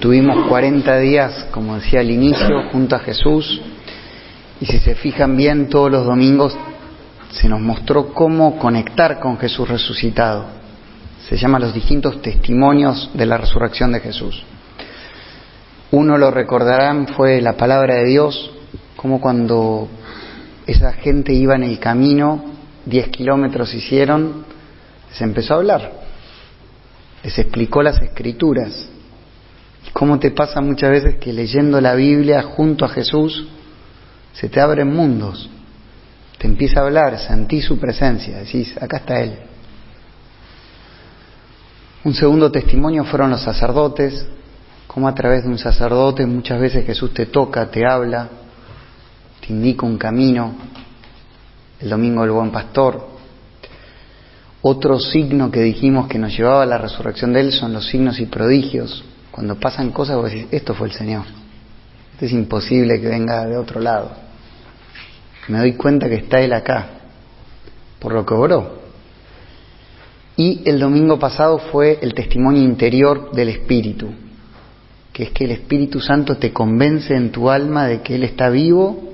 [0.00, 3.60] Tuvimos 40 días, como decía al inicio, junto a Jesús
[4.58, 6.56] y si se fijan bien, todos los domingos
[7.32, 10.46] se nos mostró cómo conectar con Jesús resucitado.
[11.28, 14.42] Se llama los distintos testimonios de la resurrección de Jesús.
[15.90, 18.52] Uno lo recordarán fue la palabra de Dios,
[18.96, 19.86] como cuando
[20.66, 22.42] esa gente iba en el camino,
[22.86, 24.46] 10 kilómetros hicieron,
[25.12, 25.92] se empezó a hablar,
[27.22, 28.88] les explicó las escrituras.
[29.92, 33.46] ¿Cómo te pasa muchas veces que leyendo la Biblia junto a Jesús
[34.32, 35.48] se te abren mundos?
[36.38, 39.34] Te empieza a hablar, sentí su presencia, decís, acá está Él.
[42.04, 44.26] Un segundo testimonio fueron los sacerdotes,
[44.86, 48.28] como a través de un sacerdote muchas veces Jesús te toca, te habla,
[49.40, 50.54] te indica un camino.
[51.78, 53.08] El domingo del buen pastor.
[54.62, 58.20] Otro signo que dijimos que nos llevaba a la resurrección de Él son los signos
[58.20, 59.02] y prodigios.
[59.30, 61.24] Cuando pasan cosas, vos decís, esto fue el Señor.
[62.12, 64.10] Esto es imposible que venga de otro lado.
[65.48, 66.86] Me doy cuenta que está Él acá,
[67.98, 68.80] por lo que oró.
[70.36, 74.08] Y el domingo pasado fue el testimonio interior del Espíritu,
[75.12, 78.48] que es que el Espíritu Santo te convence en tu alma de que Él está
[78.48, 79.12] vivo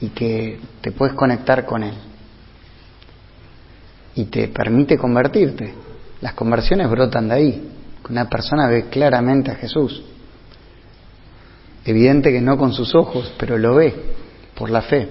[0.00, 1.94] y que te puedes conectar con Él.
[4.14, 5.74] Y te permite convertirte.
[6.20, 7.68] Las conversiones brotan de ahí.
[8.08, 10.02] Una persona ve claramente a Jesús.
[11.84, 13.94] Evidente que no con sus ojos, pero lo ve
[14.54, 15.08] por la fe.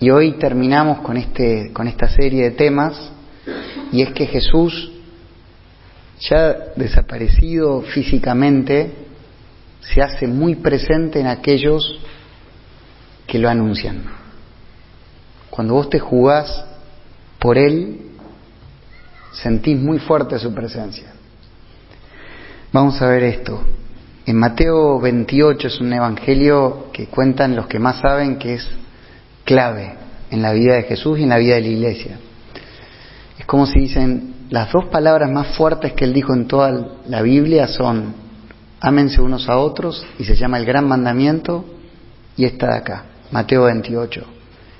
[0.00, 3.12] Y hoy terminamos con, este, con esta serie de temas
[3.92, 4.90] y es que Jesús,
[6.20, 8.90] ya desaparecido físicamente,
[9.80, 12.00] se hace muy presente en aquellos
[13.26, 14.02] que lo anuncian.
[15.50, 16.64] Cuando vos te jugás
[17.38, 18.00] por Él,
[19.32, 21.11] sentís muy fuerte su presencia.
[22.72, 23.60] Vamos a ver esto.
[24.24, 28.66] En Mateo 28 es un evangelio que cuentan los que más saben que es
[29.44, 29.92] clave
[30.30, 32.18] en la vida de Jesús y en la vida de la iglesia.
[33.38, 37.20] Es como si dicen, las dos palabras más fuertes que él dijo en toda la
[37.20, 38.14] Biblia son,
[38.80, 41.66] ámense unos a otros, y se llama el gran mandamiento,
[42.38, 44.24] y está de acá, Mateo 28.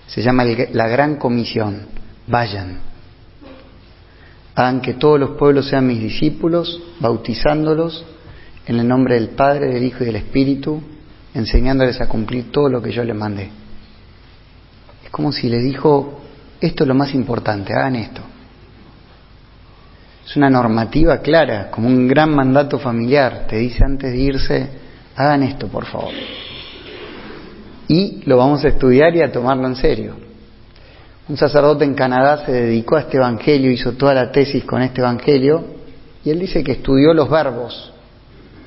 [0.06, 1.88] Se llama la gran comisión,
[2.26, 2.91] vayan.
[4.54, 8.04] Hagan que todos los pueblos sean mis discípulos, bautizándolos
[8.66, 10.82] en el nombre del Padre, del Hijo y del Espíritu,
[11.34, 13.48] enseñándoles a cumplir todo lo que yo les mandé.
[15.04, 16.20] Es como si les dijo,
[16.60, 18.20] esto es lo más importante, hagan esto.
[20.24, 23.46] Es una normativa clara, como un gran mandato familiar.
[23.48, 24.68] Te dice antes de irse,
[25.16, 26.12] hagan esto, por favor.
[27.88, 30.21] Y lo vamos a estudiar y a tomarlo en serio.
[31.28, 35.00] Un sacerdote en Canadá se dedicó a este evangelio, hizo toda la tesis con este
[35.00, 35.64] evangelio,
[36.24, 37.92] y él dice que estudió los verbos.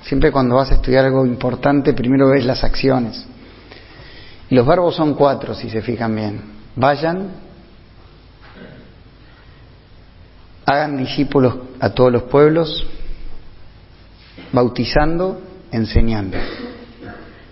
[0.04, 3.26] Siempre cuando vas a estudiar algo importante, primero ves las acciones.
[4.50, 6.42] Y los verbos son cuatro, si se fijan bien.
[6.76, 7.30] Vayan,
[10.66, 12.86] hagan discípulos a todos los pueblos,
[14.54, 16.38] bautizando, enseñando.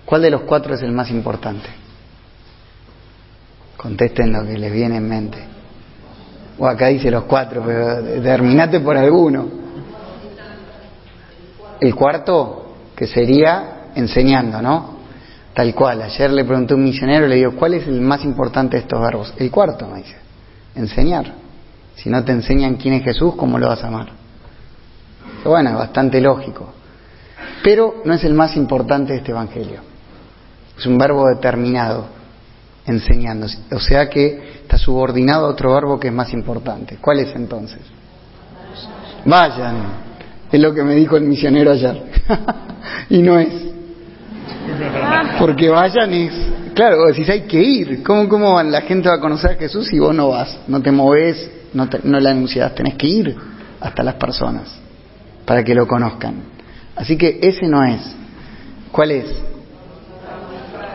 [0.05, 1.82] ¿Cuál de los cuatro es el más importante?
[3.83, 5.37] Contesten lo que les viene en mente.
[6.57, 9.45] O acá dice los cuatro, pero terminate por alguno.
[11.81, 14.93] El cuarto, que sería enseñando, ¿no?
[15.53, 16.01] Tal cual.
[16.01, 19.01] Ayer le pregunté a un misionero, le digo, ¿cuál es el más importante de estos
[19.01, 19.33] verbos?
[19.37, 20.15] El cuarto, me dice.
[20.75, 21.33] Enseñar.
[21.95, 24.07] Si no te enseñan quién es Jesús, ¿cómo lo vas a amar?
[25.43, 26.73] Bueno, es bastante lógico.
[27.61, 29.81] Pero no es el más importante de este Evangelio.
[30.77, 32.22] Es un verbo determinado,
[32.85, 33.47] enseñando.
[33.71, 36.97] O sea que está subordinado a otro verbo que es más importante.
[36.99, 37.81] ¿Cuál es entonces?
[39.25, 40.03] Vayan.
[40.51, 42.03] Es lo que me dijo el misionero ayer.
[43.09, 43.73] y no es.
[45.39, 46.33] Porque vayan es,
[46.73, 48.03] claro, decís hay que ir.
[48.03, 50.57] ¿Cómo, ¿Cómo la gente va a conocer a Jesús si vos no vas?
[50.67, 53.35] No te moves, no, te, no le anunciás, tenés que ir
[53.79, 54.73] hasta las personas
[55.45, 56.35] para que lo conozcan.
[56.95, 58.01] Así que ese no es.
[58.91, 59.25] ¿Cuál es?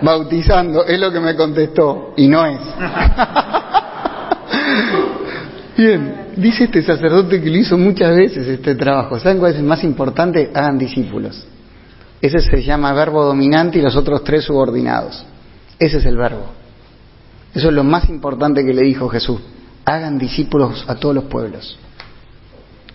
[0.03, 2.61] Bautizando, es lo que me contestó, y no es.
[5.77, 9.19] Bien, dice este sacerdote que lo hizo muchas veces este trabajo.
[9.19, 10.51] ¿Saben cuál es el más importante?
[10.53, 11.47] Hagan discípulos.
[12.21, 15.25] Ese se llama verbo dominante y los otros tres subordinados.
[15.79, 16.47] Ese es el verbo.
[17.55, 19.41] Eso es lo más importante que le dijo Jesús.
[19.85, 21.79] Hagan discípulos a todos los pueblos.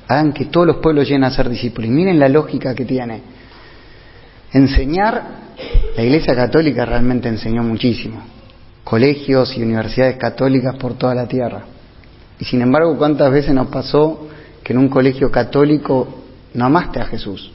[0.07, 1.89] Hagan que todos los pueblos lleguen a ser discípulos.
[1.89, 3.21] Y miren la lógica que tiene.
[4.51, 5.23] Enseñar,
[5.95, 8.21] la Iglesia Católica realmente enseñó muchísimo.
[8.83, 11.63] Colegios y universidades católicas por toda la tierra.
[12.39, 14.27] Y sin embargo, ¿cuántas veces nos pasó
[14.63, 17.51] que en un colegio católico no amaste a Jesús?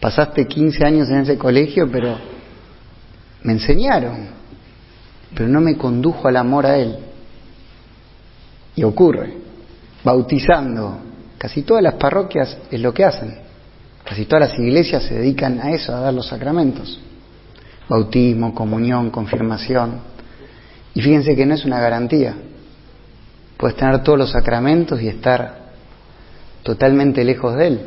[0.00, 2.16] pasaste 15 años en ese colegio, pero
[3.42, 4.28] me enseñaron,
[5.34, 6.96] pero no me condujo al amor a Él.
[8.76, 9.34] Y ocurre,
[10.04, 10.98] bautizando,
[11.36, 13.38] casi todas las parroquias es lo que hacen,
[14.08, 16.98] casi todas las iglesias se dedican a eso, a dar los sacramentos,
[17.90, 20.00] bautismo, comunión, confirmación.
[20.94, 22.34] Y fíjense que no es una garantía,
[23.58, 25.58] puedes tener todos los sacramentos y estar
[26.62, 27.80] totalmente lejos de Él.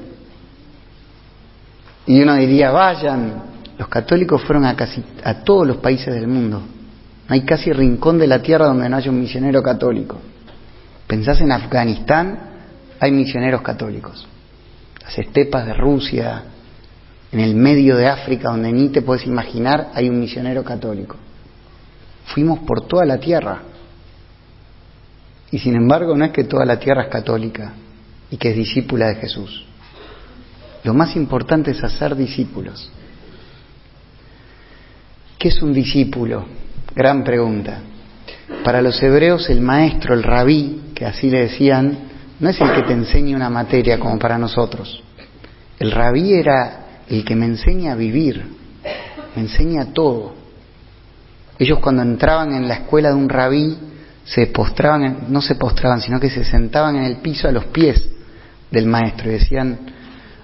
[2.06, 3.44] Y uno diría, vayan,
[3.80, 6.62] los católicos fueron a casi a todos los países del mundo.
[7.28, 10.20] No hay casi rincón de la tierra donde no haya un misionero católico.
[11.08, 12.40] Pensás en Afganistán,
[13.00, 14.28] hay misioneros católicos.
[15.04, 16.44] Las estepas de Rusia,
[17.32, 21.16] en el medio de África, donde ni te puedes imaginar, hay un misionero católico.
[22.26, 23.62] Fuimos por toda la tierra.
[25.50, 27.74] Y sin embargo, no es que toda la tierra es católica
[28.30, 29.66] y que es discípula de Jesús.
[30.84, 32.90] Lo más importante es hacer discípulos.
[35.38, 36.46] ¿Qué es un discípulo?
[36.96, 37.80] Gran pregunta.
[38.64, 42.11] Para los hebreos el maestro, el rabí, que así le decían,
[42.42, 45.04] no es el que te enseña una materia como para nosotros.
[45.80, 48.44] El rabí era el que me enseña a vivir,
[49.36, 50.34] me enseña todo.
[51.60, 53.78] Ellos cuando entraban en la escuela de un rabí
[54.26, 58.04] se postraban, no se postraban, sino que se sentaban en el piso a los pies
[58.72, 59.78] del maestro y decían,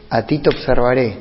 [0.08, 1.18] a ti te observaré,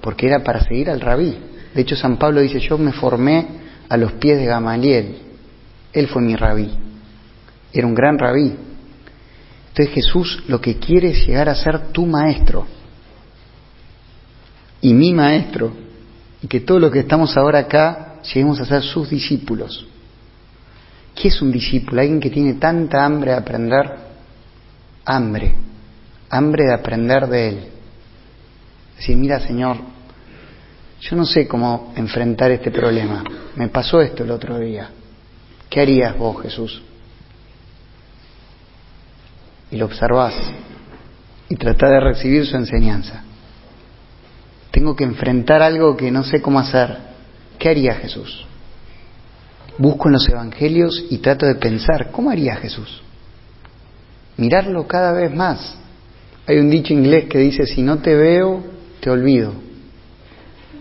[0.00, 1.36] porque era para seguir al rabí.
[1.74, 3.46] De hecho, San Pablo dice, yo me formé
[3.88, 5.16] a los pies de Gamaliel,
[5.92, 6.70] él fue mi rabí,
[7.72, 8.54] era un gran rabí.
[9.74, 12.64] Entonces Jesús lo que quiere es llegar a ser tu maestro
[14.80, 15.72] y mi maestro,
[16.42, 19.84] y que todos los que estamos ahora acá lleguemos a ser sus discípulos.
[21.12, 22.00] ¿Qué es un discípulo?
[22.02, 23.90] Alguien que tiene tanta hambre de aprender,
[25.06, 25.54] hambre,
[26.30, 27.64] hambre de aprender de Él.
[28.96, 29.78] Decir, mira Señor,
[31.00, 33.24] yo no sé cómo enfrentar este problema.
[33.56, 34.88] Me pasó esto el otro día.
[35.68, 36.80] ¿Qué harías vos, Jesús?
[39.74, 40.34] Y lo observás
[41.48, 43.24] y tratás de recibir su enseñanza.
[44.70, 46.96] Tengo que enfrentar algo que no sé cómo hacer.
[47.58, 48.46] ¿Qué haría Jesús?
[49.76, 53.02] Busco en los evangelios y trato de pensar, ¿cómo haría Jesús?
[54.36, 55.76] Mirarlo cada vez más.
[56.46, 58.62] Hay un dicho inglés que dice, si no te veo,
[59.00, 59.54] te olvido.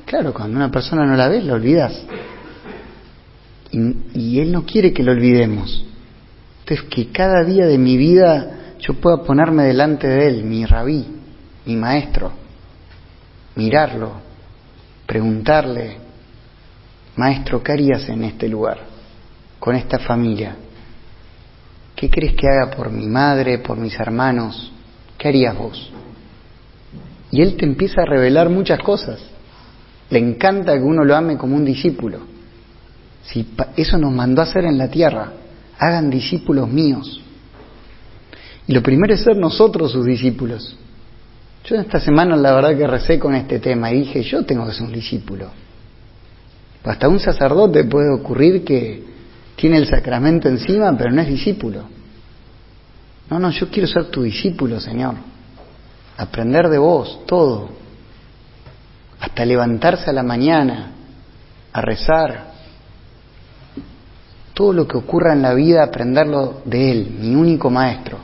[0.06, 2.00] Claro, cuando una persona no la ves, la olvidas.
[3.72, 3.80] Y,
[4.14, 5.84] y, Él no quiere que lo olvidemos.
[6.60, 11.06] Entonces, que cada día de mi vida yo pueda ponerme delante de Él, mi rabí,
[11.66, 12.34] mi maestro,
[13.56, 14.12] mirarlo,
[15.06, 15.98] preguntarle,
[17.16, 18.80] maestro, ¿qué harías en este lugar,
[19.58, 20.58] con esta familia?
[21.96, 24.74] ¿Qué crees que haga por mi madre, por mis hermanos?
[25.18, 25.90] ¿Qué harías vos?
[27.32, 29.22] Y Él te empieza a revelar muchas cosas.
[30.10, 32.20] Le encanta que uno lo ame como un discípulo.
[33.24, 33.48] Si
[33.78, 35.32] eso nos mandó a hacer en la tierra,
[35.80, 37.23] hagan discípulos míos.
[38.68, 40.78] Y lo primero es ser nosotros sus discípulos.
[41.66, 44.74] Yo esta semana la verdad que recé con este tema y dije, yo tengo que
[44.74, 45.50] ser un discípulo.
[46.84, 49.04] Hasta un sacerdote puede ocurrir que
[49.56, 51.84] tiene el sacramento encima, pero no es discípulo.
[53.30, 55.16] No, no, yo quiero ser tu discípulo, Señor.
[56.18, 57.70] Aprender de vos todo.
[59.20, 60.92] Hasta levantarse a la mañana,
[61.72, 62.52] a rezar.
[64.54, 68.20] Todo lo que ocurra en la vida, aprenderlo de Él, mi único maestro.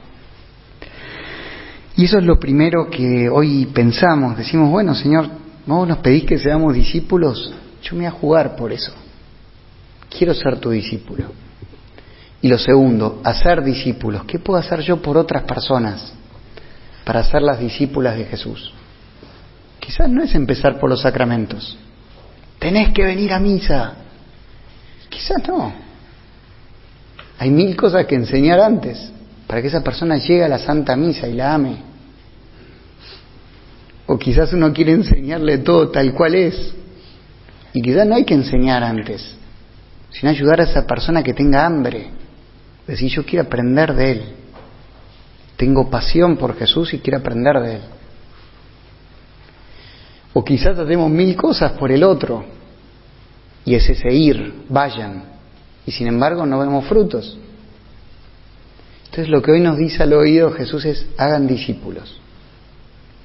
[1.99, 4.37] Y eso es lo primero que hoy pensamos.
[4.37, 5.27] Decimos, bueno, Señor,
[5.65, 8.93] vos nos pedís que seamos discípulos, yo me voy a jugar por eso.
[10.09, 11.25] Quiero ser tu discípulo.
[12.41, 14.23] Y lo segundo, hacer discípulos.
[14.23, 16.13] ¿Qué puedo hacer yo por otras personas
[17.03, 18.71] para ser las discípulas de Jesús?
[19.81, 21.77] Quizás no es empezar por los sacramentos.
[22.59, 23.95] Tenés que venir a misa.
[25.09, 25.73] Quizás no.
[27.39, 29.11] Hay mil cosas que enseñar antes
[29.45, 31.88] para que esa persona llegue a la Santa Misa y la ame.
[34.11, 36.73] O quizás uno quiere enseñarle todo tal cual es.
[37.73, 39.35] Y quizás no hay que enseñar antes,
[40.09, 42.09] sino ayudar a esa persona que tenga hambre.
[42.87, 44.23] Decir, yo quiero aprender de Él.
[45.57, 47.81] Tengo pasión por Jesús y quiero aprender de Él.
[50.33, 52.43] O quizás hacemos mil cosas por el otro.
[53.63, 55.25] Y es ese ir, vayan.
[55.85, 57.37] Y sin embargo no vemos frutos.
[59.05, 62.19] Entonces lo que hoy nos dice al oído Jesús es, hagan discípulos.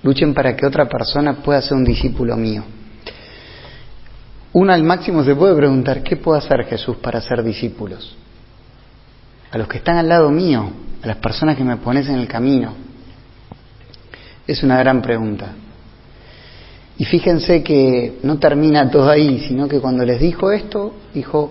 [0.05, 2.63] Luchen para que otra persona pueda ser un discípulo mío.
[4.53, 8.15] Uno al máximo se puede preguntar, ¿qué puede hacer Jesús para ser discípulos?
[9.51, 10.71] A los que están al lado mío,
[11.03, 12.75] a las personas que me pones en el camino.
[14.47, 15.53] Es una gran pregunta.
[16.99, 21.51] Y fíjense que no termina todo ahí, sino que cuando les dijo esto, dijo,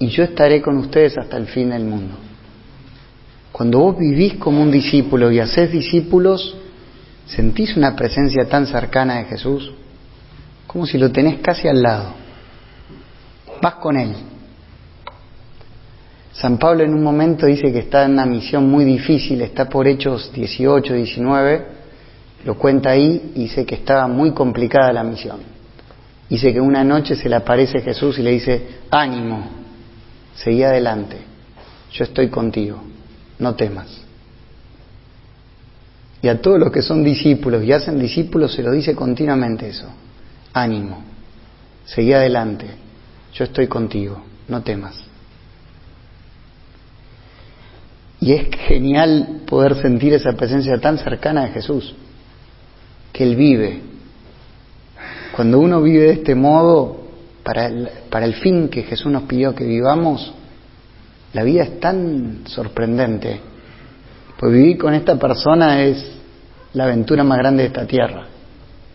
[0.00, 2.16] y yo estaré con ustedes hasta el fin del mundo.
[3.52, 6.56] Cuando vos vivís como un discípulo y hacés discípulos,
[7.28, 9.72] sentís una presencia tan cercana de Jesús,
[10.66, 12.14] como si lo tenés casi al lado.
[13.60, 14.14] Vas con Él.
[16.32, 19.88] San Pablo en un momento dice que está en una misión muy difícil, está por
[19.88, 21.66] Hechos 18, 19,
[22.44, 25.40] lo cuenta ahí y dice que estaba muy complicada la misión.
[26.28, 29.48] Dice que una noche se le aparece Jesús y le dice, ánimo,
[30.34, 31.16] seguí adelante,
[31.90, 32.82] yo estoy contigo,
[33.38, 34.07] no temas.
[36.20, 39.86] Y a todos los que son discípulos y hacen discípulos se lo dice continuamente eso,
[40.52, 41.02] ánimo,
[41.84, 42.66] seguí adelante,
[43.32, 44.96] yo estoy contigo, no temas.
[48.20, 51.94] Y es genial poder sentir esa presencia tan cercana de Jesús,
[53.12, 53.80] que Él vive.
[55.36, 57.08] Cuando uno vive de este modo,
[57.44, 60.34] para el, para el fin que Jesús nos pidió que vivamos,
[61.32, 63.40] la vida es tan sorprendente.
[64.38, 66.12] Pues vivir con esta persona es
[66.72, 68.26] la aventura más grande de esta tierra.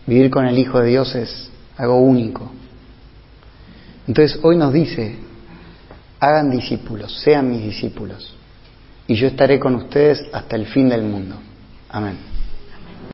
[0.06, 2.50] Vivir con el Hijo de Dios es algo único.
[4.08, 5.16] Entonces hoy nos dice,
[6.18, 8.34] hagan discípulos, sean mis discípulos,
[9.06, 11.36] y yo estaré con ustedes hasta el fin del mundo.
[11.90, 12.33] Amén.